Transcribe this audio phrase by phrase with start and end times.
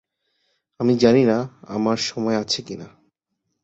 [0.79, 1.37] আমি জানিনা
[1.67, 2.87] আমার সময় আছে কি না।